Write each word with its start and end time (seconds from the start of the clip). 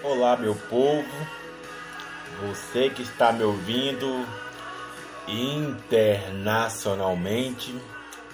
Olá, 0.00 0.36
meu 0.36 0.54
povo, 0.54 1.08
você 2.40 2.88
que 2.88 3.02
está 3.02 3.32
me 3.32 3.42
ouvindo 3.42 4.24
internacionalmente, 5.26 7.74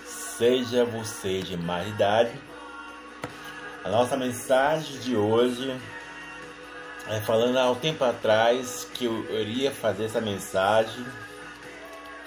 seja 0.04 0.84
você 0.84 1.40
de 1.40 1.56
mais 1.56 1.88
idade. 1.88 2.38
A 3.82 3.88
nossa 3.88 4.14
mensagem 4.14 4.98
de 4.98 5.16
hoje 5.16 5.74
é 7.08 7.18
falando 7.20 7.56
há 7.56 7.70
um 7.70 7.76
tempo 7.76 8.04
atrás 8.04 8.86
que 8.92 9.06
eu 9.06 9.24
iria 9.40 9.70
fazer 9.70 10.04
essa 10.04 10.20
mensagem 10.20 11.02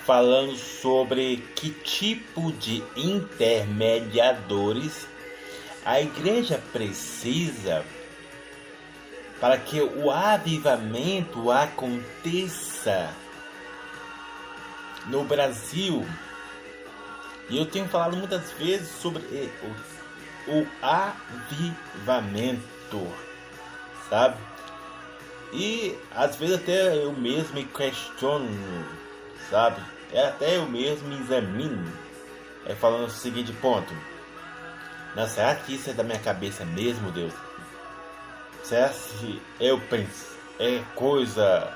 falando 0.03 0.55
sobre 0.55 1.45
que 1.55 1.69
tipo 1.69 2.51
de 2.53 2.83
intermediadores 2.95 5.07
a 5.85 6.01
igreja 6.01 6.59
precisa 6.73 7.85
para 9.39 9.57
que 9.57 9.81
o 9.81 10.11
avivamento 10.11 11.51
aconteça 11.51 13.09
no 15.05 15.23
Brasil. 15.23 16.05
E 17.49 17.57
eu 17.57 17.65
tenho 17.65 17.87
falado 17.87 18.17
muitas 18.17 18.51
vezes 18.53 18.89
sobre 18.89 19.23
o, 19.23 19.73
o 20.51 20.67
avivamento, 20.81 22.61
sabe? 24.09 24.37
E 25.53 25.97
às 26.13 26.35
vezes 26.35 26.55
até 26.55 26.95
eu 26.95 27.13
mesmo 27.13 27.53
me 27.53 27.63
questiono, 27.63 28.49
sabe? 29.49 29.81
É 30.11 30.27
até 30.27 30.57
eu 30.57 30.65
mesmo 30.67 31.07
me 31.07 31.19
examino, 31.21 31.89
é 32.65 32.75
falando 32.75 33.05
o 33.05 33.09
seguinte 33.09 33.53
ponto. 33.53 33.93
Não, 35.15 35.25
será 35.27 35.55
que 35.55 35.75
isso 35.75 35.89
é 35.89 35.93
da 35.93 36.03
minha 36.03 36.19
cabeça 36.19 36.65
mesmo, 36.65 37.11
Deus? 37.11 37.33
Que 38.67 39.41
eu 39.61 39.79
penso 39.79 40.35
é 40.59 40.83
coisa 40.93 41.73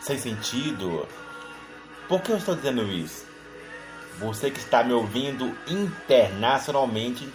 sem 0.00 0.18
sentido? 0.18 1.06
Por 2.08 2.22
que 2.22 2.32
eu 2.32 2.38
estou 2.38 2.54
dizendo 2.54 2.82
isso? 2.84 3.26
Você 4.18 4.50
que 4.50 4.58
está 4.58 4.82
me 4.82 4.94
ouvindo 4.94 5.54
internacionalmente, 5.68 7.28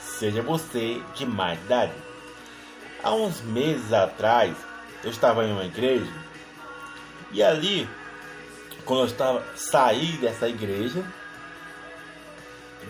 seja 0.00 0.42
você 0.42 1.02
de 1.14 1.24
mais 1.24 1.58
idade. 1.62 1.94
Há 3.02 3.14
uns 3.14 3.40
meses 3.40 3.90
atrás, 3.90 4.54
eu 5.02 5.10
estava 5.10 5.46
em 5.46 5.52
uma 5.52 5.64
igreja 5.64 6.12
e 7.32 7.42
ali, 7.42 7.88
quando 8.84 9.00
eu 9.00 9.06
estava 9.06 9.42
saí 9.56 10.12
dessa 10.18 10.46
igreja, 10.46 11.02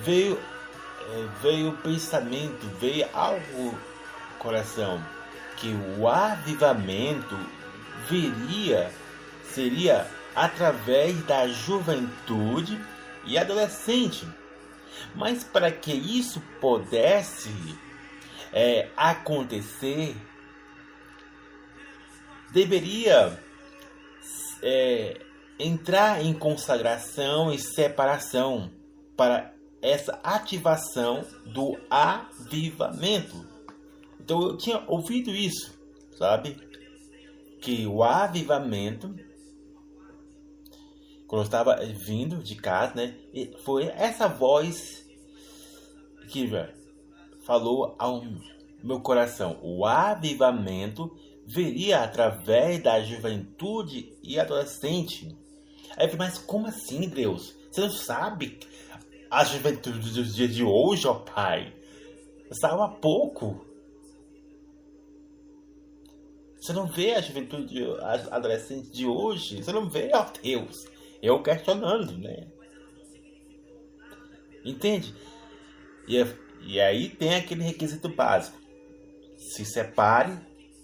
veio 0.03 0.41
eh, 1.03 1.29
veio 1.41 1.69
o 1.69 1.77
pensamento, 1.77 2.67
veio 2.81 3.09
algo 3.15 3.79
coração 4.41 5.01
que 5.57 5.73
o 5.99 6.09
avivamento 6.09 7.37
viria 8.09 8.91
seria 9.53 10.07
através 10.35 11.17
da 11.25 11.49
juventude 11.49 12.79
e 13.25 13.39
adolescente. 13.39 14.29
Mas 15.15 15.43
para 15.43 15.71
que 15.71 15.93
isso 15.93 16.43
pudesse 16.61 17.51
é, 18.53 18.89
acontecer, 18.97 20.15
deveria 22.53 23.43
é, 24.63 25.21
entrar 25.59 26.23
em 26.23 26.35
consagração 26.35 27.53
e 27.53 27.59
separação 27.59 28.71
para 29.17 29.53
essa 29.81 30.19
ativação 30.23 31.25
do 31.47 31.79
avivamento. 31.89 33.56
Então 34.27 34.43
eu 34.43 34.57
tinha 34.57 34.83
ouvido 34.89 35.31
isso, 35.31 35.73
sabe? 36.19 36.57
Que 37.61 37.87
o 37.87 38.03
avivamento, 38.03 39.15
quando 41.29 41.43
eu 41.43 41.45
estava 41.45 41.77
vindo 41.77 42.43
de 42.43 42.57
casa, 42.57 42.97
né? 42.97 43.15
Foi 43.65 43.85
essa 43.85 44.27
voz 44.27 45.07
que 46.29 46.51
falou 47.45 47.95
ao 48.01 48.25
meu 48.83 48.99
coração. 48.99 49.61
O 49.63 49.87
avivamento 49.87 51.17
viria 51.47 52.03
através 52.03 52.83
da 52.83 53.01
juventude 53.01 54.13
e 54.25 54.41
adolescente. 54.41 55.39
Aí 55.97 56.07
eu 56.07 56.11
falei, 56.11 56.27
mas 56.27 56.37
como 56.37 56.67
assim, 56.67 57.09
Deus? 57.09 57.55
Você 57.71 57.81
não 57.81 57.91
sabe 57.91 58.59
a 59.31 59.45
juventude 59.45 60.01
dos 60.01 60.35
dias 60.35 60.53
de 60.53 60.65
hoje, 60.65 61.07
ó 61.07 61.15
Pai? 61.15 61.73
Saiu 62.51 62.83
há 62.83 62.89
pouco. 62.89 63.65
Você 66.61 66.73
não 66.73 66.87
vê 66.87 67.15
a 67.15 67.21
juventude, 67.21 67.85
as 68.03 68.31
adolescentes 68.33 68.91
de 68.91 69.07
hoje. 69.07 69.63
Você 69.63 69.73
não 69.73 69.89
vê, 69.89 70.11
ó 70.15 70.27
Deus. 70.43 70.87
Eu 71.23 71.43
questionando, 71.43 72.17
né? 72.19 72.49
Entende? 74.65 75.15
E, 76.09 76.17
e 76.63 76.81
aí 76.81 77.09
tem 77.09 77.35
aquele 77.35 77.63
requisito 77.63 78.09
básico. 78.09 78.59
Se 79.37 79.65
separe, 79.65 80.39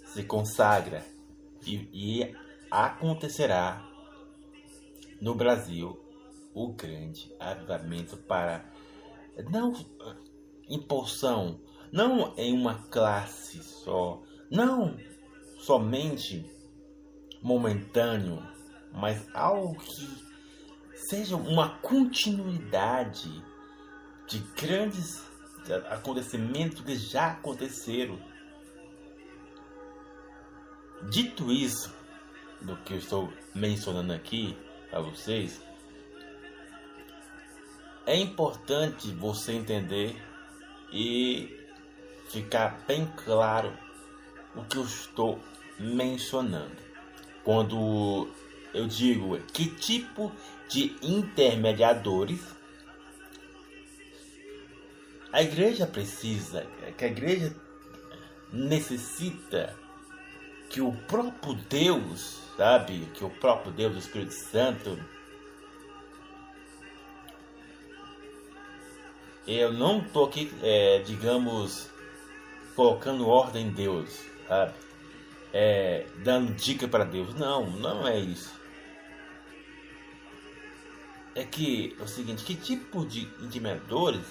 se 0.05 0.23
consagra. 0.23 1.05
E, 1.67 1.89
e 1.93 2.35
acontecerá 2.71 3.89
no 5.21 5.35
Brasil 5.35 5.99
o 6.55 6.73
grande 6.73 7.35
avivamento 7.39 8.17
para 8.17 8.65
não 9.51 9.73
impulsão, 10.69 11.61
não 11.91 12.35
em 12.37 12.53
uma 12.53 12.75
classe 12.89 13.63
só, 13.63 14.23
não 14.51 14.97
somente 15.63 16.45
momentâneo, 17.41 18.43
mas 18.93 19.25
algo 19.35 19.79
que 19.79 20.33
seja 21.09 21.37
uma 21.37 21.79
continuidade 21.79 23.31
de 24.29 24.39
grandes 24.57 25.23
acontecimentos 25.89 26.81
que 26.81 26.97
já 26.97 27.33
aconteceram. 27.33 28.19
Dito 31.11 31.51
isso, 31.51 31.93
do 32.61 32.77
que 32.79 32.95
eu 32.95 32.99
estou 32.99 33.33
mencionando 33.55 34.13
aqui 34.13 34.57
para 34.91 35.01
vocês, 35.01 35.61
é 38.07 38.17
importante 38.17 39.13
você 39.13 39.53
entender 39.53 40.17
e 40.93 41.49
ficar 42.31 42.85
bem 42.87 43.07
claro 43.25 43.77
o 44.55 44.63
que 44.65 44.77
eu 44.77 44.85
estou 44.85 45.41
mencionando. 45.79 46.77
Quando 47.45 48.29
eu 48.73 48.87
digo 48.87 49.39
que 49.53 49.67
tipo 49.67 50.33
de 50.69 50.97
intermediadores 51.03 52.41
a 55.33 55.43
igreja 55.43 55.87
precisa, 55.87 56.67
que 56.97 57.05
a 57.05 57.09
igreja 57.09 57.57
necessita 58.53 59.75
que 60.69 60.81
o 60.81 60.93
próprio 60.93 61.55
Deus, 61.55 62.41
sabe, 62.57 63.09
que 63.15 63.25
o 63.25 63.31
próprio 63.31 63.73
Deus, 63.73 63.95
o 63.95 63.99
Espírito 63.99 64.35
Santo, 64.35 64.99
eu 69.47 69.73
não 69.73 70.01
estou 70.03 70.27
aqui, 70.27 70.53
é, 70.63 70.99
digamos, 71.01 71.89
colocando 72.77 73.27
ordem 73.27 73.69
em 73.69 73.71
Deus, 73.71 74.21
sabe? 74.49 74.73
é, 75.53 76.07
dando 76.25 76.55
dica 76.55 76.89
para 76.89 77.05
Deus. 77.05 77.35
Não, 77.35 77.67
não 77.67 78.09
é 78.09 78.19
isso. 78.19 78.53
É 81.35 81.45
que 81.45 81.97
é 81.99 82.03
o 82.03 82.09
seguinte, 82.09 82.45
que 82.45 82.55
tipo 82.55 83.07
de 83.07 83.23
intimidadores 83.41 84.25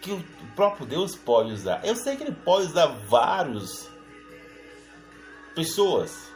que 0.00 0.12
o 0.12 0.24
próprio 0.54 0.86
Deus 0.86 1.16
pode 1.16 1.52
usar? 1.52 1.84
Eu 1.84 1.96
sei 1.96 2.16
que 2.16 2.22
ele 2.22 2.36
pode 2.44 2.66
usar 2.66 2.86
vários 2.86 3.88
pessoas 5.54 6.30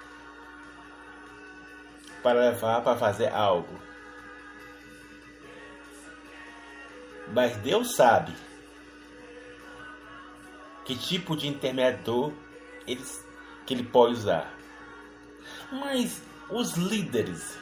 para 2.22 2.40
levar 2.40 2.82
para 2.82 2.96
fazer 2.96 3.28
algo. 3.28 3.81
Mas 7.32 7.56
Deus 7.58 7.94
sabe 7.94 8.34
que 10.90 10.96
tipo 10.96 11.37
de 11.37 11.46
intermediador 11.46 12.32
eles, 12.84 13.25
que 13.64 13.75
ele 13.75 13.84
pode 13.84 14.14
usar. 14.14 14.52
Mas 15.70 16.20
os 16.50 16.76
líderes, 16.76 17.56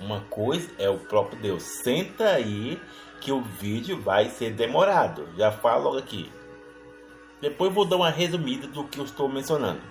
uma 0.00 0.22
coisa 0.22 0.70
é 0.78 0.88
o 0.88 0.98
próprio 0.98 1.38
Deus. 1.38 1.62
Senta 1.62 2.30
aí 2.30 2.80
que 3.20 3.30
o 3.30 3.42
vídeo 3.42 4.00
vai 4.00 4.30
ser 4.30 4.54
demorado. 4.54 5.28
Já 5.36 5.52
falo 5.52 5.84
logo 5.84 5.98
aqui. 5.98 6.32
Depois 7.42 7.70
vou 7.74 7.84
dar 7.84 7.96
uma 7.96 8.08
resumida 8.08 8.66
do 8.66 8.84
que 8.84 8.98
eu 8.98 9.04
estou 9.04 9.28
mencionando. 9.28 9.82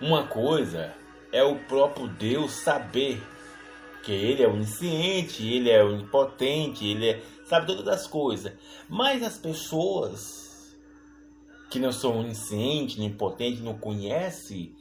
Uma 0.00 0.26
coisa 0.26 0.94
é 1.30 1.42
o 1.42 1.56
próprio 1.56 2.08
Deus 2.08 2.52
saber 2.52 3.22
que 4.02 4.12
ele 4.12 4.42
é 4.42 4.48
onisciente, 4.48 5.46
ele 5.46 5.68
é 5.68 5.84
onipotente, 5.84 6.86
ele 6.86 7.10
é, 7.10 7.22
sabe 7.44 7.66
todas 7.66 7.86
as 7.88 8.06
coisas. 8.06 8.52
Mas 8.88 9.22
as 9.22 9.38
pessoas 9.38 10.76
que 11.70 11.78
não 11.78 11.92
são 11.92 12.20
oniscientes, 12.20 12.96
nem 12.96 13.12
potentes, 13.12 13.60
não 13.60 13.76
conhece 13.76 14.74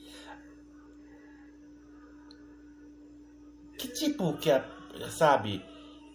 que 3.77 3.87
tipo 3.87 4.37
que 4.37 4.49
é, 4.49 4.63
sabe, 5.09 5.63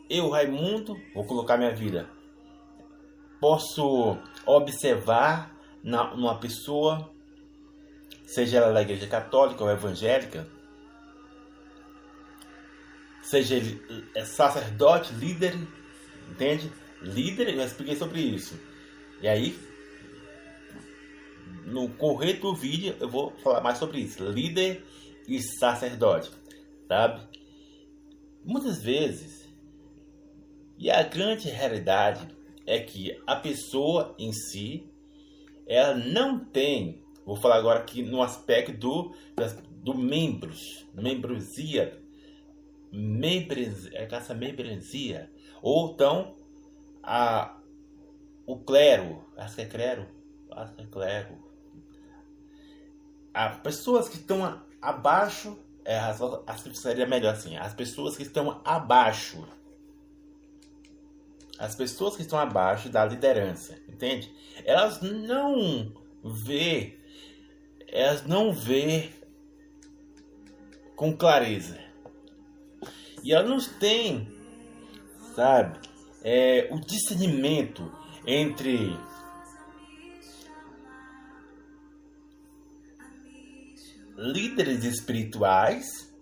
eu 0.09 0.31
Raimundo 0.31 0.97
vou 1.15 1.25
colocar 1.25 1.59
minha 1.59 1.75
vida. 1.75 2.09
Posso 3.41 4.17
observar 4.47 5.55
na, 5.83 6.15
numa 6.15 6.39
pessoa, 6.39 7.11
seja 8.25 8.59
ela 8.59 8.73
da 8.73 8.83
igreja 8.83 9.07
católica 9.07 9.63
ou 9.63 9.71
evangélica, 9.71 10.49
seja 13.21 13.57
ele 13.57 13.83
é 14.15 14.25
sacerdote, 14.25 15.13
líder, 15.13 15.55
entende? 16.31 16.71
Líder, 17.03 17.55
eu 17.55 17.65
expliquei 17.65 17.97
sobre 17.97 18.21
isso. 18.21 18.59
E 19.21 19.29
aí, 19.29 19.59
no 21.67 21.89
correr 21.91 22.35
do 22.35 22.55
vídeo, 22.55 22.97
eu 23.01 23.09
vou 23.09 23.33
falar 23.43 23.61
mais 23.61 23.79
sobre 23.79 24.01
isso. 24.01 24.25
Líder 24.25 24.85
e 25.27 25.41
sacerdote, 25.41 26.31
sabe? 26.87 27.21
Muitas 28.45 28.83
vezes, 28.83 29.49
e 30.79 30.91
a 30.91 31.03
grande 31.03 31.49
realidade 31.49 32.29
é 32.65 32.79
que 32.79 33.21
a 33.27 33.37
pessoa 33.37 34.15
em 34.19 34.33
si, 34.33 34.87
ela 35.67 35.95
não 35.95 36.39
tem, 36.39 37.03
vou 37.27 37.37
falar 37.37 37.57
agora 37.57 37.81
aqui 37.81 38.03
no 38.03 38.23
aspecto 38.23 38.73
do, 38.73 39.15
do 39.83 39.95
membros, 39.95 40.87
membrosia, 40.95 42.01
membresia, 42.93 44.09
essa 44.11 44.35
membresia, 44.35 45.31
ou 45.63 45.93
então 45.93 46.37
a, 47.03 47.59
o 48.47 48.59
clero, 48.59 49.25
acho 49.37 49.57
que 49.57 49.63
é 49.63 49.67
clero, 49.67 50.07
acho 50.51 50.75
que 50.75 50.83
é 50.83 50.87
clero, 50.87 51.49
as 53.33 53.59
pessoas 53.61 54.09
que 54.09 54.17
estão 54.17 54.63
abaixo, 54.81 55.59
é, 55.85 55.99
acho 55.99 56.65
que 56.65 56.79
seria 56.79 57.07
melhor 57.07 57.35
assim, 57.35 57.57
as 57.57 57.75
pessoas 57.75 58.17
que 58.17 58.23
estão 58.23 58.61
abaixo, 58.65 59.47
as 61.59 61.75
pessoas 61.75 62.17
que 62.17 62.23
estão 62.23 62.39
abaixo 62.39 62.89
da 62.89 63.05
liderança, 63.05 63.79
entende? 63.89 64.33
Elas 64.65 65.01
não 65.01 65.93
vê, 66.25 66.99
elas 67.87 68.25
não 68.25 68.53
vê 68.53 69.11
com 70.95 71.17
clareza. 71.17 71.88
E 73.23 73.33
elas 73.33 73.49
não 73.49 73.79
têm, 73.79 74.29
sabe, 75.35 75.79
é, 76.23 76.69
o 76.73 76.81
discernimento 76.81 77.91
entre 78.27 78.97
líderes 84.17 84.85
espirituais 84.85 86.13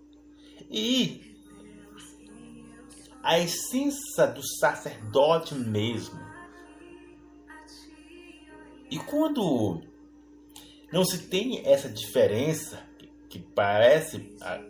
e 0.69 1.35
a 3.23 3.39
essência 3.39 4.27
do 4.27 4.41
sacerdote 4.59 5.55
mesmo. 5.55 6.19
E 8.89 8.97
quando 8.99 9.81
não 10.93 11.03
se 11.03 11.27
tem 11.27 11.65
essa 11.67 11.89
diferença 11.89 12.81
que, 12.97 13.07
que 13.27 13.39
parece 13.39 14.33
a, 14.39 14.61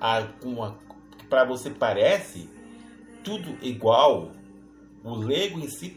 a, 0.00 0.28
uma 0.42 0.76
para 1.32 1.44
você 1.44 1.70
parece 1.70 2.46
tudo 3.24 3.56
igual, 3.62 4.32
o 5.02 5.14
leigo 5.14 5.58
em 5.58 5.66
si 5.66 5.96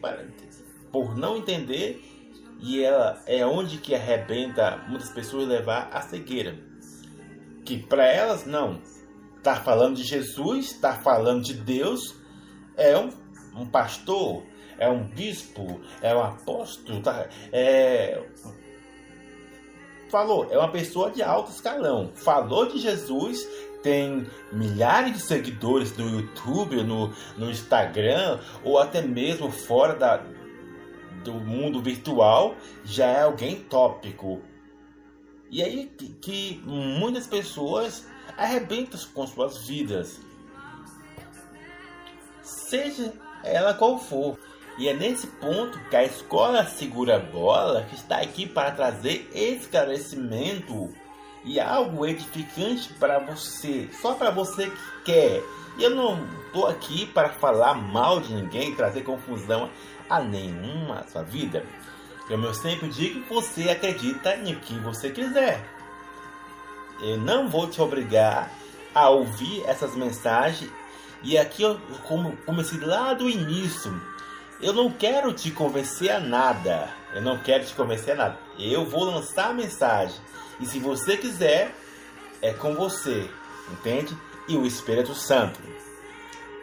por 0.90 1.18
não 1.18 1.36
entender 1.36 2.02
e 2.62 2.82
ela 2.82 3.22
é 3.28 3.46
onde 3.46 3.78
que 3.80 3.94
arrebenta 3.94 4.86
muitas 4.88 5.10
pessoas 5.10 5.46
levar 5.46 5.90
a 5.92 6.02
cegueira. 6.02 6.58
Que 7.66 7.78
para 7.78 8.08
elas 8.08 8.46
não. 8.46 8.82
Tá 9.44 9.58
falando 9.58 9.98
de 9.98 10.04
Jesus, 10.04 10.72
tá 10.72 10.94
falando 10.94 11.44
de 11.44 11.54
Deus, 11.54 12.16
é 12.78 12.98
um, 12.98 13.10
um 13.58 13.66
pastor, 13.66 14.42
é 14.78 14.88
um 14.88 15.04
bispo, 15.04 15.82
é 16.02 16.16
um 16.16 16.24
apóstolo, 16.24 17.02
tá, 17.02 17.28
é 17.52 18.26
falou, 20.10 20.48
é 20.50 20.58
uma 20.58 20.72
pessoa 20.72 21.12
de 21.12 21.22
alto 21.22 21.52
escalão. 21.52 22.12
Falou 22.16 22.68
de 22.68 22.78
Jesus, 22.78 23.46
tem 23.86 24.26
milhares 24.52 25.14
de 25.14 25.20
seguidores 25.20 25.96
no 25.96 26.10
YouTube, 26.10 26.84
no, 26.84 27.14
no 27.38 27.52
Instagram, 27.52 28.40
ou 28.64 28.80
até 28.80 29.00
mesmo 29.00 29.52
fora 29.52 29.94
da, 29.94 30.26
do 31.24 31.34
mundo 31.34 31.80
virtual 31.80 32.56
já 32.84 33.06
é 33.06 33.22
alguém 33.22 33.58
tópico. 33.58 34.42
E 35.52 35.62
aí 35.62 35.86
que, 35.86 36.10
que 36.14 36.62
muitas 36.66 37.28
pessoas 37.28 38.08
arrebentam 38.36 39.00
com 39.14 39.28
suas 39.28 39.68
vidas. 39.68 40.20
Seja 42.42 43.14
ela 43.44 43.76
qual 43.76 44.00
for. 44.00 44.40
E 44.80 44.90
é 44.90 44.96
nesse 44.96 45.28
ponto 45.28 45.80
que 45.92 45.96
a 45.96 46.04
escola 46.04 46.66
segura 46.66 47.20
bola 47.20 47.84
que 47.84 47.94
está 47.94 48.18
aqui 48.18 48.48
para 48.48 48.72
trazer 48.72 49.30
esclarecimento 49.32 50.92
e 51.46 51.60
algo 51.60 52.06
edificante 52.06 52.92
para 52.94 53.20
você, 53.20 53.88
só 54.02 54.16
para 54.16 54.32
você 54.32 54.70
que 54.70 55.04
quer. 55.06 55.44
E 55.78 55.84
eu 55.84 55.92
não 55.92 56.28
estou 56.48 56.68
aqui 56.68 57.06
para 57.06 57.30
falar 57.30 57.76
mal 57.76 58.20
de 58.20 58.34
ninguém, 58.34 58.76
trazer 58.76 59.04
confusão 59.04 59.70
a 60.10 60.20
nenhuma 60.20 61.06
sua 61.08 61.22
vida. 61.22 61.64
Como 62.28 62.46
eu 62.46 62.54
sempre 62.54 62.90
digo, 62.90 63.24
você 63.30 63.70
acredita 63.70 64.36
no 64.38 64.56
que 64.56 64.74
você 64.80 65.12
quiser. 65.12 65.64
Eu 67.00 67.18
não 67.18 67.48
vou 67.48 67.68
te 67.68 67.80
obrigar 67.80 68.50
a 68.94 69.10
ouvir 69.10 69.64
essas 69.68 69.96
mensagens. 69.96 70.72
E 71.22 71.38
aqui, 71.38 71.62
eu, 71.62 71.80
como 72.08 72.36
comecei 72.38 72.80
lá 72.80 73.14
do 73.14 73.30
início, 73.30 74.02
eu 74.62 74.74
não 74.74 74.90
quero 74.90 75.34
te 75.34 75.52
convencer 75.52 76.10
a 76.10 76.20
nada. 76.20 76.90
Eu 77.14 77.22
não 77.22 77.38
quero 77.38 77.66
te 77.66 77.74
convencer 77.74 78.14
a 78.14 78.18
nada. 78.18 78.40
Eu 78.58 78.86
vou 78.86 79.04
lançar 79.04 79.50
a 79.50 79.54
mensagem. 79.54 80.16
E 80.60 80.66
se 80.66 80.80
você 80.80 81.18
quiser, 81.18 81.74
é 82.42 82.54
com 82.54 82.76
você. 82.76 83.30
Entende? 83.72 84.16
E 84.48 84.56
o 84.56 84.66
Espírito 84.66 85.14
Santo. 85.14 85.60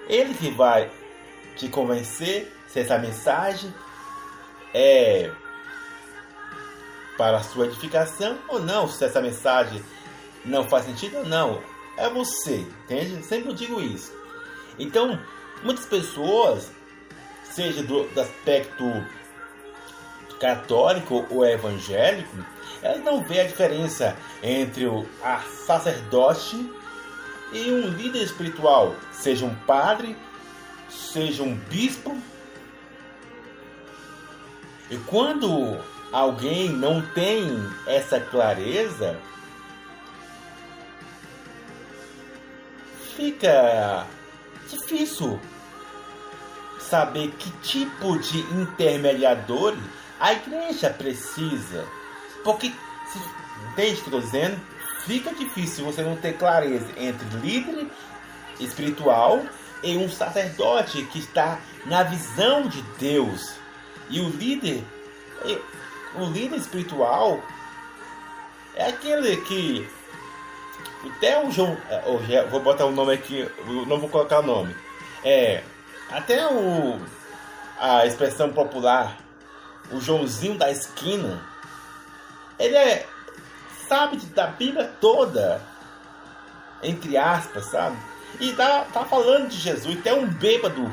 Ele 0.08 0.34
que 0.34 0.50
vai 0.50 0.90
te 1.56 1.68
convencer 1.68 2.52
se 2.68 2.80
essa 2.80 2.98
mensagem 2.98 3.72
é 4.72 5.30
para 7.16 7.38
a 7.38 7.42
sua 7.42 7.66
edificação 7.66 8.38
ou 8.48 8.60
não, 8.60 8.88
se 8.88 9.04
essa 9.04 9.20
mensagem 9.20 9.82
não 10.44 10.66
faz 10.66 10.86
sentido 10.86 11.18
ou 11.18 11.26
não. 11.26 11.62
É 11.96 12.08
você, 12.08 12.66
entende? 12.84 13.22
Sempre 13.24 13.52
digo 13.52 13.80
isso. 13.80 14.12
Então, 14.78 15.20
muitas 15.62 15.84
pessoas, 15.84 16.70
seja 17.44 17.82
do, 17.82 18.08
do 18.08 18.20
aspecto 18.20 18.84
católico 20.42 21.24
ou 21.30 21.46
evangélico, 21.46 22.36
elas 22.82 23.04
não 23.04 23.22
vê 23.22 23.42
a 23.42 23.46
diferença 23.46 24.16
entre 24.42 24.86
o 24.86 25.06
sacerdote 25.64 26.68
e 27.52 27.70
um 27.70 27.86
líder 27.90 28.24
espiritual, 28.24 28.96
seja 29.12 29.46
um 29.46 29.54
padre, 29.54 30.16
seja 30.90 31.44
um 31.44 31.54
bispo. 31.54 32.18
E 34.90 34.96
quando 35.06 35.78
alguém 36.12 36.70
não 36.70 37.00
tem 37.00 37.46
essa 37.86 38.18
clareza, 38.18 39.16
fica 43.14 44.08
difícil 44.68 45.38
saber 46.80 47.30
que 47.38 47.50
tipo 47.58 48.18
de 48.18 48.40
intermediador 48.60 49.76
a 50.22 50.34
igreja 50.34 50.88
precisa. 50.88 51.84
Porque, 52.44 52.68
entende 53.72 53.72
o 53.72 53.74
que 53.74 53.80
eu 53.80 53.92
estou 53.92 54.20
dizendo? 54.20 54.60
Fica 55.04 55.34
difícil 55.34 55.84
você 55.84 56.00
não 56.02 56.14
ter 56.14 56.38
clareza 56.38 56.86
entre 56.96 57.26
líder 57.38 57.88
espiritual 58.60 59.42
e 59.82 59.96
um 59.96 60.08
sacerdote 60.08 61.02
que 61.06 61.18
está 61.18 61.58
na 61.84 62.04
visão 62.04 62.68
de 62.68 62.80
Deus. 63.00 63.54
E 64.08 64.20
o 64.20 64.28
líder, 64.28 64.84
o 66.14 66.24
líder 66.26 66.56
espiritual 66.56 67.42
é 68.76 68.86
aquele 68.86 69.38
que 69.38 69.88
até 71.16 71.44
o 71.44 71.50
João, 71.50 71.76
é, 72.30 72.44
vou 72.44 72.60
botar 72.60 72.84
o 72.84 72.92
nome 72.92 73.12
aqui, 73.12 73.50
não 73.88 73.98
vou 73.98 74.08
colocar 74.08 74.38
o 74.38 74.46
nome. 74.46 74.76
É, 75.24 75.64
até 76.08 76.46
o 76.46 77.00
a 77.76 78.06
expressão 78.06 78.52
popular, 78.52 79.16
o 79.90 80.00
Joãozinho 80.00 80.56
da 80.56 80.70
esquina, 80.70 81.42
ele 82.58 82.76
é 82.76 83.06
sabe 83.88 84.16
da 84.16 84.46
Bíblia 84.46 84.90
toda, 85.00 85.60
entre 86.82 87.16
aspas, 87.16 87.66
sabe? 87.66 87.96
E 88.40 88.52
tá, 88.54 88.86
tá 88.92 89.04
falando 89.04 89.48
de 89.48 89.58
Jesus, 89.58 89.98
até 89.98 90.14
um 90.14 90.26
bêbado, 90.26 90.90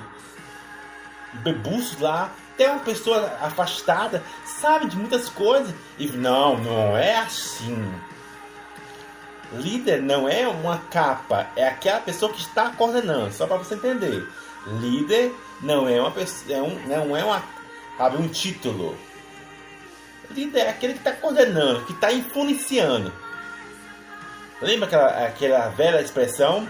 bebuço 1.36 1.96
lá, 2.02 2.32
até 2.54 2.70
uma 2.70 2.82
pessoa 2.82 3.38
afastada 3.42 4.22
sabe 4.46 4.88
de 4.88 4.98
muitas 4.98 5.30
coisas. 5.30 5.74
E 5.98 6.08
não, 6.08 6.58
não 6.58 6.98
é 6.98 7.16
assim. 7.18 7.90
Líder 9.54 10.02
não 10.02 10.28
é 10.28 10.48
uma 10.48 10.78
capa, 10.92 11.48
é 11.56 11.68
aquela 11.68 12.02
pessoa 12.02 12.32
que 12.32 12.42
está 12.42 12.70
coordenando, 12.72 13.34
só 13.34 13.48
para 13.48 13.58
você 13.58 13.76
entender. 13.76 14.28
Líder 14.68 15.34
não 15.62 15.88
é 15.88 16.00
uma 16.00 16.12
pessoa, 16.12 16.56
é 16.56 16.62
um, 16.62 16.88
não 16.88 17.16
é 17.16 17.24
uma, 17.24 17.44
sabe, 18.00 18.16
um 18.16 18.30
título. 18.30 18.98
Líder 20.32 20.60
é 20.60 20.70
aquele 20.70 20.94
que 20.94 21.00
está 21.00 21.12
coordenando, 21.12 21.86
que 21.86 21.92
está 21.92 22.14
influenciando. 22.14 23.12
Lembra 24.62 24.88
aquela, 24.88 25.26
aquela 25.26 25.70
velha 25.70 26.02
expressão 26.02 26.68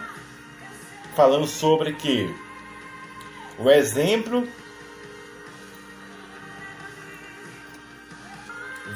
falando 1.15 1.45
sobre 1.45 1.93
que 1.93 2.33
o 3.59 3.69
exemplo 3.69 4.48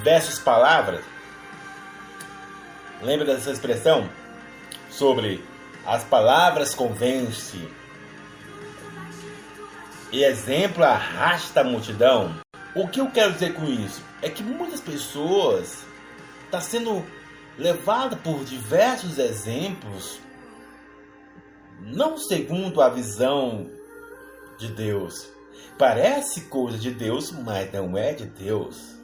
versus 0.04 0.40
palavras? 0.40 1.04
Lembra 3.02 3.26
dessa 3.26 3.52
expressão? 3.52 4.10
Sobre 4.90 5.44
as 5.86 6.04
palavras 6.04 6.74
convence 6.74 7.68
e 10.14 10.24
exemplo 10.24 10.84
arrasta 10.84 11.62
a 11.62 11.64
multidão. 11.64 12.36
O 12.76 12.88
que 12.88 13.02
eu 13.02 13.10
quero 13.10 13.34
dizer 13.34 13.56
com 13.56 13.66
isso? 13.66 14.00
É 14.22 14.30
que 14.30 14.44
muitas 14.44 14.80
pessoas 14.80 15.84
estão 16.46 16.52
tá 16.52 16.62
sendo 16.62 17.04
levadas 17.58 18.20
por 18.20 18.46
diversos 18.46 19.18
exemplos, 19.18 20.20
não 21.82 22.16
segundo 22.16 22.80
a 22.80 22.90
visão 22.90 23.68
de 24.60 24.68
Deus. 24.68 25.28
Parece 25.80 26.42
coisa 26.42 26.78
de 26.78 26.92
Deus, 26.92 27.32
mas 27.32 27.74
não 27.74 27.98
é 27.98 28.14
de 28.14 28.28
Deus. 28.28 28.96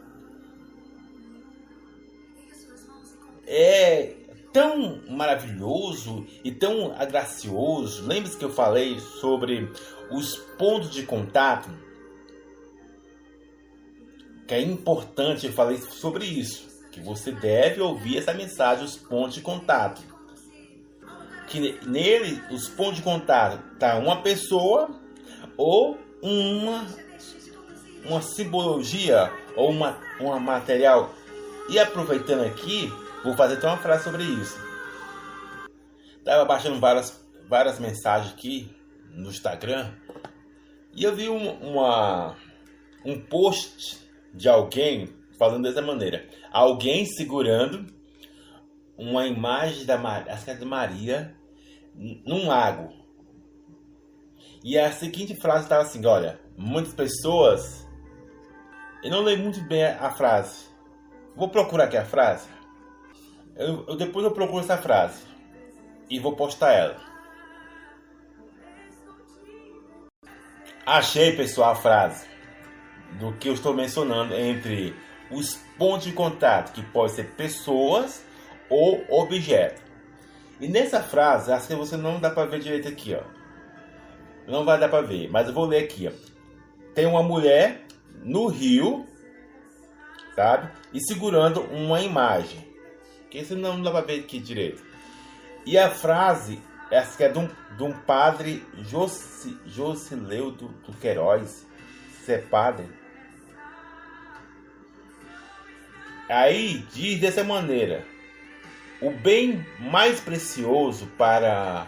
É 3.48 4.16
tão 4.51 5.01
maravilhoso 5.10 6.25
e 6.44 6.51
tão 6.51 6.94
gracioso. 7.10 8.06
Lembre-se 8.06 8.38
que 8.38 8.46
eu 8.46 8.51
falei 8.51 9.00
sobre 9.00 9.72
os 10.12 10.36
pontos 10.58 10.89
de 10.89 11.03
contato? 11.03 11.70
Que 14.48 14.56
é 14.56 14.62
importante, 14.62 15.46
eu 15.46 15.53
falei 15.53 15.77
sobre 15.77 16.25
isso. 16.25 16.68
Que 16.91 17.00
você 17.00 17.32
deve 17.32 17.82
ouvir 17.82 18.18
essa 18.18 18.34
mensagem, 18.34 18.84
os 18.84 18.96
pontos 18.96 19.36
de 19.36 19.41
contato. 19.41 20.01
Que 21.48 21.79
nele, 21.86 22.41
os 22.51 22.68
pontos 22.68 22.98
de 22.98 23.01
contato, 23.03 23.60
tá 23.77 23.98
uma 23.98 24.22
pessoa 24.22 24.89
ou 25.56 25.98
uma, 26.22 26.88
uma 28.06 28.22
simbologia 28.22 29.32
ou 29.56 29.70
uma, 29.70 29.98
uma 30.20 30.39
material. 30.39 31.13
E 31.70 31.77
aproveitando 31.77 32.44
aqui, 32.44 32.91
vou 33.24 33.34
fazer 33.36 33.56
até 33.56 33.68
uma 33.68 33.78
frase 33.78 34.04
sobre 34.04 34.24
isso. 34.24 34.60
Tava 36.24 36.46
baixando 36.46 36.80
várias, 36.80 37.20
várias 37.48 37.80
mensagens 37.80 38.34
aqui 38.34 38.76
no 39.12 39.30
Instagram 39.30 39.92
e 40.94 41.04
eu 41.04 41.16
vi 41.16 41.30
um, 41.30 41.52
uma, 41.60 42.36
um 43.06 43.20
post 43.20 44.00
de 44.34 44.50
alguém 44.50 45.08
falando 45.38 45.64
dessa 45.64 45.82
maneira: 45.82 46.28
alguém 46.52 47.06
segurando 47.06 47.86
uma 48.98 49.26
imagem 49.26 49.86
da 49.86 49.98
Maria, 49.98 50.56
de 50.56 50.66
Maria 50.66 51.36
num 51.96 52.48
lago. 52.48 52.92
E 54.64 54.78
a 54.78 54.92
seguinte 54.92 55.40
frase 55.40 55.64
estava 55.64 55.84
assim: 55.84 56.06
olha, 56.06 56.40
muitas 56.58 56.94
pessoas. 56.94 57.88
Eu 59.02 59.12
não 59.12 59.22
leio 59.22 59.40
muito 59.40 59.62
bem 59.62 59.86
a 59.86 60.10
frase. 60.12 60.66
Vou 61.34 61.48
procurar 61.48 61.86
aqui 61.86 61.96
a 61.96 62.04
frase. 62.04 62.50
Eu, 63.60 63.84
eu, 63.89 63.98
depois 63.98 64.24
eu 64.24 64.32
procuro 64.32 64.63
essa 64.63 64.78
frase 64.78 65.22
e 66.10 66.18
vou 66.18 66.34
postar 66.34 66.72
ela. 66.72 66.96
Achei, 70.86 71.36
pessoal, 71.36 71.74
a 71.74 71.75
frase 71.75 72.25
do 73.20 73.34
que 73.34 73.50
eu 73.50 73.54
estou 73.54 73.74
mencionando 73.74 74.34
entre 74.34 74.96
os 75.30 75.56
pontos 75.78 76.06
de 76.06 76.13
contato, 76.13 76.72
que 76.72 76.82
pode 76.82 77.12
ser 77.12 77.32
pessoas 77.32 78.24
ou 78.70 79.04
objetos. 79.10 79.84
E 80.62 80.68
nessa 80.70 81.04
frase, 81.04 81.51
acho 81.51 81.68
que 81.68 81.75
você 81.75 81.98
não 81.98 82.18
dá 82.18 82.30
para 82.30 82.50
ver 82.50 82.62
direito 82.62 82.88
aqui, 82.88 83.13
ó. 83.13 83.24
Não 84.48 84.63
vai 84.63 84.80
dar 84.80 84.88
para 84.88 85.06
ver, 85.06 85.30
mas 85.30 85.48
eu 85.48 85.54
vou 85.54 85.66
ler 85.66 85.84
aqui, 85.84 86.08
ó. 86.08 86.12
Tem 86.96 87.06
uma 87.06 87.22
mulher 87.22 87.86
no 88.24 88.48
rio, 88.48 89.06
sabe? 90.34 90.72
E 90.94 91.01
segurando 91.01 91.62
uma 91.62 92.01
imagem. 92.01 92.69
Que 93.29 93.39
isso 93.39 93.55
não 93.55 93.81
dá 93.81 93.91
para 93.91 94.05
ver 94.05 94.21
aqui 94.21 94.39
direito. 94.39 94.83
E 95.65 95.77
a 95.77 95.89
frase 95.89 96.62
essa 96.89 97.15
que 97.15 97.24
é 97.24 97.29
de 97.29 97.38
um, 97.38 97.48
de 97.77 97.83
um 97.83 97.91
padre 97.91 98.65
Josi, 98.79 99.57
Josileu 99.67 100.51
do, 100.51 100.67
do 100.69 100.93
Queiroz. 100.93 101.65
Ser 102.25 102.31
é 102.31 102.38
padre. 102.39 102.88
Aí 106.27 106.86
diz 106.91 107.19
dessa 107.19 107.43
maneira: 107.43 108.03
o 109.01 109.12
bem 109.12 109.65
mais 109.79 110.19
precioso 110.19 111.07
para 111.17 111.86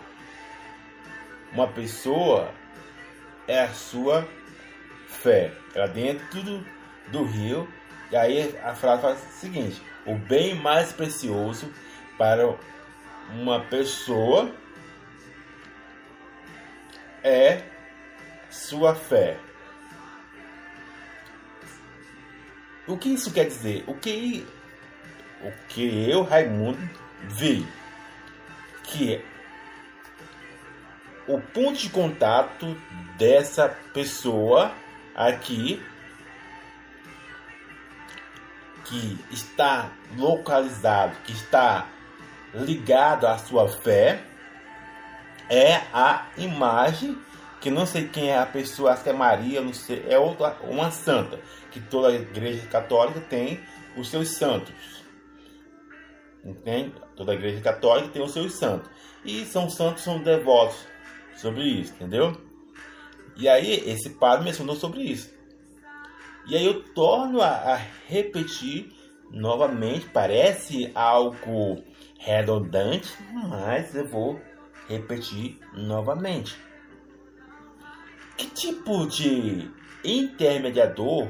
uma 1.52 1.68
pessoa 1.68 2.52
é 3.48 3.62
a 3.62 3.74
sua 3.74 4.28
fé. 5.08 5.52
Ela 5.74 5.88
dentro 5.88 6.64
do 7.12 7.24
rio. 7.24 7.68
E 8.12 8.18
aí 8.18 8.58
a 8.64 8.76
frase 8.76 9.02
faz 9.02 9.20
o 9.20 9.40
seguinte: 9.40 9.82
o 10.06 10.16
bem 10.16 10.56
mais 10.56 10.92
precioso 10.92 11.72
para 12.18 12.56
uma 13.34 13.62
pessoa 13.62 14.52
é 17.24 17.62
sua 18.50 18.94
fé. 18.94 19.38
O 22.88 22.98
que 22.98 23.10
isso 23.10 23.32
quer 23.32 23.46
dizer? 23.46 23.84
O 23.88 23.94
que 23.96 24.46
o 25.44 25.52
que 25.70 26.10
eu, 26.10 26.22
Raimundo, 26.22 26.78
vi 27.24 27.66
que 28.84 29.24
o 31.28 31.40
ponto 31.40 31.80
de 31.80 31.90
contato 31.90 32.78
dessa 33.18 33.70
pessoa 33.94 34.72
aqui 35.16 35.82
que 38.92 39.18
está 39.32 39.94
localizado, 40.18 41.16
que 41.24 41.32
está 41.32 41.88
ligado 42.54 43.26
à 43.26 43.38
sua 43.38 43.70
fé, 43.70 44.22
é 45.50 45.76
a 45.94 46.28
imagem 46.38 47.18
que 47.62 47.70
não 47.70 47.86
sei 47.86 48.10
quem 48.10 48.32
é 48.32 48.38
a 48.38 48.46
pessoa, 48.46 48.92
acho 48.92 49.04
que 49.04 49.10
é 49.10 49.14
Maria, 49.14 49.62
não 49.62 49.74
sei, 49.74 50.06
é 50.10 50.20
outra, 50.20 50.58
uma 50.64 50.92
santa, 50.92 51.40
que 51.72 51.80
toda 51.80 52.12
igreja 52.14 52.68
católica 52.68 53.22
tem 53.22 53.62
os 53.96 54.10
seus 54.10 54.30
santos. 54.30 54.74
Entende? 56.44 56.94
Toda 57.16 57.34
igreja 57.34 57.62
católica 57.62 58.10
tem 58.10 58.22
os 58.22 58.34
seus 58.34 58.56
santos. 58.56 58.90
E 59.24 59.46
são 59.46 59.70
santos, 59.70 60.04
são 60.04 60.22
devotos 60.22 60.86
sobre 61.38 61.64
isso, 61.64 61.94
entendeu? 61.94 62.36
E 63.38 63.48
aí 63.48 63.90
esse 63.90 64.10
padre 64.10 64.44
mencionou 64.44 64.76
sobre 64.76 65.02
isso. 65.02 65.32
E 66.48 66.56
aí 66.56 66.66
eu 66.66 66.84
torno 66.94 67.42
a, 67.42 67.50
a 67.50 67.76
repetir 68.08 68.92
novamente, 69.30 70.08
parece 70.10 70.92
algo 70.94 71.84
redundante, 72.20 73.16
mas 73.48 73.96
eu 73.96 74.08
vou 74.08 74.40
repetir 74.88 75.60
novamente. 75.74 76.58
Que 78.38 78.48
tipo 78.48 79.08
de 79.08 79.72
intermediador 80.04 81.30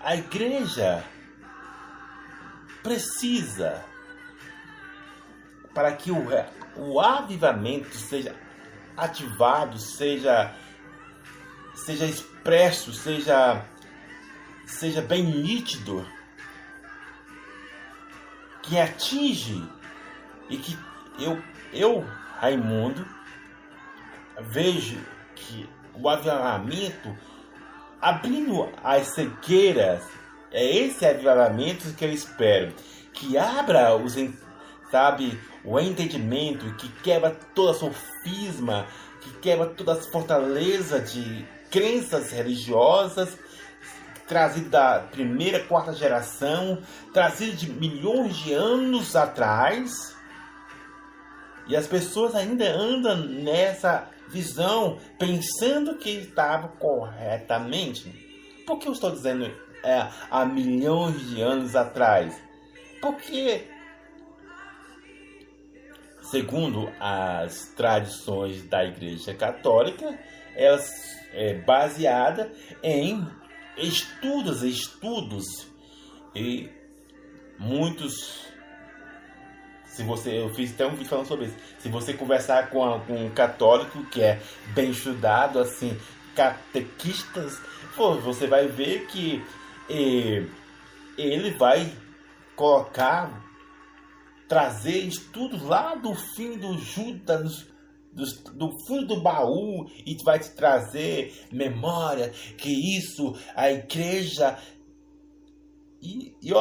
a 0.00 0.16
igreja 0.16 1.02
precisa 2.82 3.82
para 5.72 5.92
que 5.92 6.10
o, 6.10 6.26
o 6.76 7.00
avivamento 7.00 7.94
seja 7.96 8.36
ativado, 8.96 9.78
seja 9.78 10.54
seja 11.74 12.04
expresso, 12.04 12.92
seja 12.92 13.64
seja 14.66 15.02
bem 15.02 15.22
nítido, 15.22 16.06
que 18.62 18.78
atinge 18.78 19.62
e 20.48 20.56
que 20.56 20.78
eu, 21.18 21.42
eu 21.72 22.04
Raimundo, 22.38 23.06
vejo 24.40 24.98
que 25.36 25.68
o 25.94 26.08
avivamento 26.08 27.16
abrindo 28.04 28.68
as 28.82 29.14
cegueiras, 29.14 30.02
é 30.52 30.62
esse 30.62 31.06
avivamento 31.06 31.90
que 31.94 32.04
eu 32.04 32.12
espero, 32.12 32.74
que 33.14 33.38
abra 33.38 33.96
os, 33.96 34.14
sabe, 34.90 35.40
o 35.64 35.80
entendimento, 35.80 36.74
que 36.74 36.86
quebra 37.02 37.30
toda 37.54 37.70
a 37.70 37.74
sofisma, 37.74 38.86
que 39.22 39.30
quebra 39.38 39.68
toda 39.68 39.94
a 39.94 39.96
fortaleza 39.96 41.00
de 41.00 41.46
crenças 41.74 42.30
religiosas 42.30 43.36
trazido 44.28 44.70
da 44.70 45.00
primeira, 45.00 45.58
quarta 45.64 45.92
geração, 45.92 46.78
trazido 47.12 47.56
de 47.56 47.68
milhões 47.68 48.36
de 48.36 48.52
anos 48.52 49.16
atrás. 49.16 50.16
E 51.66 51.76
as 51.76 51.86
pessoas 51.86 52.34
ainda 52.34 52.64
andam 52.64 53.16
nessa 53.16 54.08
visão, 54.28 54.98
pensando 55.18 55.96
que 55.96 56.10
estava 56.10 56.68
corretamente. 56.68 58.08
Por 58.64 58.78
que 58.78 58.86
eu 58.86 58.92
estou 58.92 59.10
dizendo 59.10 59.44
é, 59.82 60.08
há 60.30 60.44
milhões 60.46 61.28
de 61.28 61.42
anos 61.42 61.74
atrás? 61.74 62.40
Porque, 63.00 63.68
segundo 66.22 66.90
as 67.00 67.72
tradições 67.76 68.62
da 68.62 68.84
Igreja 68.84 69.34
Católica, 69.34 70.18
elas 70.54 71.14
é 71.32 71.54
baseada 71.54 72.50
em 72.82 73.26
estudos, 73.76 74.62
estudos 74.62 75.66
e 76.34 76.70
muitos. 77.58 78.44
Se 79.86 80.02
você, 80.02 80.40
eu 80.40 80.52
fiz 80.54 80.72
até 80.72 80.86
um 80.86 80.92
vídeo 80.92 81.08
falando 81.08 81.26
sobre 81.26 81.46
isso. 81.46 81.56
Se 81.78 81.88
você 81.88 82.14
conversar 82.14 82.70
com, 82.70 82.84
um 83.08 83.30
católico 83.30 84.04
que 84.06 84.22
é 84.22 84.40
bem 84.74 84.90
estudado, 84.90 85.58
assim, 85.58 85.96
catequistas, 86.34 87.60
pô, 87.96 88.14
você 88.14 88.46
vai 88.46 88.66
ver 88.66 89.06
que 89.06 89.44
e, 89.88 90.46
ele 91.16 91.50
vai 91.52 91.92
colocar, 92.56 93.42
trazer 94.48 94.98
estudos 94.98 95.62
lá 95.62 95.94
do 95.94 96.14
fim 96.14 96.58
do 96.58 96.78
Judas, 96.78 97.66
do, 98.14 98.24
do 98.52 98.70
fundo 98.86 99.06
do 99.14 99.20
baú 99.20 99.86
e 100.06 100.16
vai 100.24 100.38
te 100.38 100.50
trazer 100.50 101.34
memória 101.52 102.30
que 102.56 102.70
isso, 102.96 103.34
a 103.54 103.70
igreja. 103.70 104.58
E, 106.00 106.36
e 106.42 106.52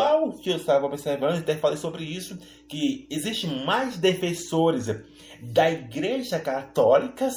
que 0.42 0.50
eu 0.50 0.56
estava 0.56 0.86
observando, 0.86 1.38
até 1.38 1.58
falei 1.58 1.78
sobre 1.78 2.04
isso, 2.04 2.38
que 2.68 3.06
existe 3.10 3.46
mais 3.46 3.98
defensores 3.98 4.88
da 5.42 5.70
igreja 5.70 6.40
católica 6.40 7.30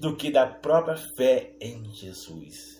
do 0.00 0.16
que 0.16 0.30
da 0.30 0.46
própria 0.46 0.96
fé 1.16 1.56
em 1.60 1.84
Jesus. 1.92 2.74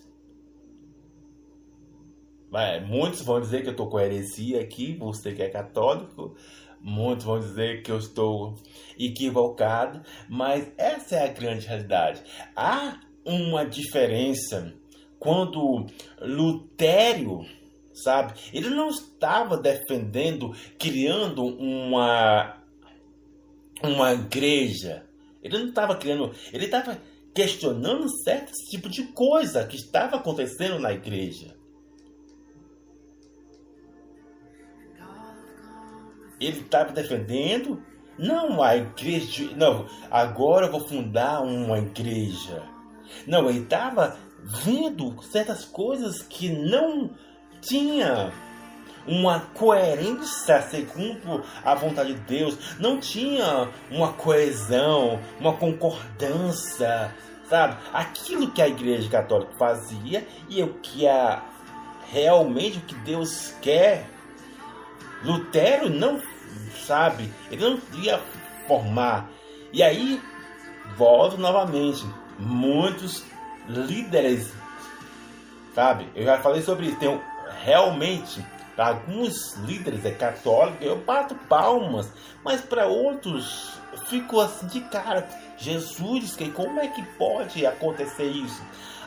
Vai, 2.49 2.79
muitos 2.79 3.21
vão 3.21 3.41
dizer 3.41 3.63
que 3.63 3.67
eu 3.67 3.71
estou 3.71 3.89
com 3.89 3.99
heresia 3.99 4.61
aqui, 4.61 4.95
você 4.95 5.33
que 5.33 5.41
é 5.41 5.49
católico, 5.49 6.37
Muitos 6.87 7.25
vão 7.25 7.39
dizer 7.39 7.81
que 7.81 7.91
eu 7.91 7.97
estou 7.97 8.59
equivocado, 8.95 10.03
mas 10.29 10.71
essa 10.77 11.15
é 11.15 11.23
a 11.23 11.33
grande 11.33 11.65
realidade. 11.65 12.21
Há 12.55 12.99
uma 13.25 13.65
diferença 13.65 14.71
quando 15.17 15.87
Lutério, 16.21 17.43
sabe, 17.91 18.35
ele 18.53 18.69
não 18.69 18.89
estava 18.89 19.57
defendendo, 19.57 20.55
criando 20.77 21.43
uma 21.43 22.61
uma 23.81 24.13
igreja. 24.13 25.07
Ele 25.41 25.57
não 25.57 25.69
estava 25.69 25.95
criando, 25.95 26.35
ele 26.53 26.65
estava 26.65 27.01
questionando 27.33 28.07
certo 28.23 28.51
tipo 28.69 28.89
de 28.89 29.05
coisa 29.05 29.65
que 29.65 29.75
estava 29.75 30.17
acontecendo 30.17 30.77
na 30.77 30.93
igreja. 30.93 31.55
Ele 36.45 36.61
estava 36.61 36.91
defendendo 36.91 37.81
não 38.17 38.63
a 38.63 38.77
igreja, 38.77 39.49
não, 39.55 39.87
agora 40.09 40.67
eu 40.67 40.71
vou 40.71 40.87
fundar 40.87 41.41
uma 41.41 41.77
igreja. 41.77 42.63
Não, 43.27 43.49
ele 43.49 43.59
estava 43.59 44.17
vendo 44.63 45.21
certas 45.23 45.65
coisas 45.65 46.21
que 46.21 46.49
não 46.49 47.09
tinha 47.61 48.31
uma 49.07 49.41
coerência 49.53 50.61
segundo 50.63 51.43
a 51.63 51.75
vontade 51.75 52.13
de 52.13 52.19
Deus, 52.21 52.57
não 52.79 52.99
tinha 52.99 53.69
uma 53.91 54.13
coesão, 54.13 55.19
uma 55.39 55.53
concordância, 55.53 57.13
sabe? 57.49 57.77
Aquilo 57.93 58.51
que 58.51 58.61
a 58.61 58.67
igreja 58.67 59.09
católica 59.09 59.51
fazia 59.57 60.25
e 60.49 60.63
o 60.63 60.73
que 60.75 61.07
a 61.07 61.43
realmente 62.11 62.77
o 62.77 62.81
que 62.81 62.95
Deus 62.95 63.53
quer 63.61 64.05
Lutero 65.25 65.89
não 65.89 66.19
sabe, 66.85 67.31
ele 67.51 67.61
não 67.61 67.79
ia 68.01 68.19
formar. 68.67 69.29
E 69.71 69.83
aí, 69.83 70.21
volto 70.97 71.37
novamente, 71.37 72.05
muitos 72.39 73.23
líderes, 73.67 74.51
sabe? 75.73 76.09
Eu 76.15 76.25
já 76.25 76.37
falei 76.39 76.61
sobre 76.61 76.87
isso. 76.87 76.97
Tem 76.97 77.21
realmente 77.63 78.45
alguns 78.77 79.55
líderes 79.65 80.05
é 80.05 80.11
católico, 80.11 80.83
eu 80.83 80.97
bato 80.97 81.35
palmas, 81.47 82.11
mas 82.43 82.61
para 82.61 82.87
outros 82.87 83.79
fico 84.07 84.39
assim 84.39 84.67
de 84.67 84.81
cara. 84.81 85.27
Jesus, 85.57 86.35
que 86.35 86.49
como 86.51 86.79
é 86.79 86.87
que 86.87 87.01
pode 87.17 87.65
acontecer 87.65 88.25
isso? 88.25 88.61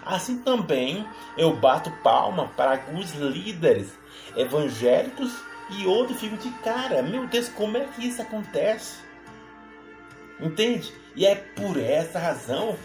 Assim 0.04 0.38
também 0.38 1.06
eu 1.36 1.54
bato 1.56 1.90
palma 2.02 2.48
para 2.56 2.72
alguns 2.72 3.12
líderes 3.14 3.92
evangélicos 4.34 5.32
e 5.70 5.86
outro 5.86 6.14
fica 6.14 6.36
de 6.36 6.50
cara. 6.58 7.02
Meu 7.02 7.26
Deus, 7.26 7.48
como 7.48 7.76
é 7.76 7.84
que 7.84 8.06
isso 8.06 8.22
acontece? 8.22 8.96
Entende? 10.40 10.92
E 11.14 11.26
é 11.26 11.34
por 11.34 11.78
essa 11.78 12.18
razão 12.18 12.76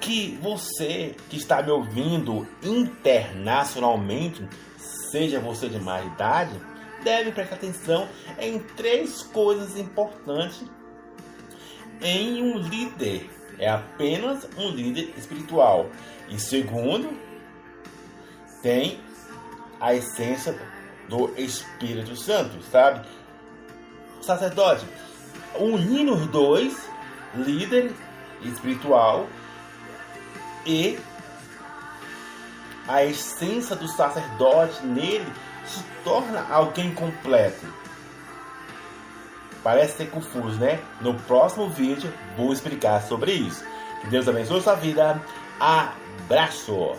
que 0.00 0.38
você 0.40 1.14
que 1.28 1.36
está 1.36 1.62
me 1.62 1.70
ouvindo 1.70 2.46
internacionalmente, 2.62 4.46
seja 4.76 5.38
você 5.38 5.68
de 5.68 5.78
mais 5.78 6.06
idade, 6.06 6.60
deve 7.04 7.30
prestar 7.30 7.56
atenção 7.56 8.08
em 8.38 8.58
três 8.58 9.22
coisas 9.22 9.78
importantes 9.78 10.64
em 12.00 12.42
um 12.42 12.58
líder. 12.58 13.30
É 13.58 13.68
apenas 13.68 14.46
um 14.58 14.70
líder 14.70 15.14
espiritual. 15.16 15.90
E 16.28 16.38
segundo, 16.38 17.16
tem 18.62 19.00
a 19.80 19.94
essência 19.94 20.52
do 21.08 21.32
Espírito 21.36 22.16
Santo, 22.16 22.62
sabe? 22.70 23.06
Sacerdote, 24.20 24.84
unindo 25.58 26.14
os 26.14 26.26
dois, 26.26 26.88
líder 27.34 27.92
espiritual 28.42 29.26
e 30.64 30.98
a 32.88 33.04
essência 33.04 33.74
do 33.76 33.88
sacerdote 33.88 34.84
nele 34.84 35.26
se 35.64 35.82
torna 36.04 36.46
alguém 36.50 36.94
completo. 36.94 37.66
Parece 39.62 39.96
ser 39.96 40.10
confuso, 40.10 40.58
né? 40.60 40.80
No 41.00 41.14
próximo 41.14 41.68
vídeo 41.68 42.12
vou 42.36 42.52
explicar 42.52 43.02
sobre 43.02 43.32
isso. 43.32 43.64
Que 44.00 44.08
Deus 44.08 44.28
abençoe 44.28 44.60
sua 44.60 44.74
vida. 44.74 45.20
Abraço! 45.58 46.94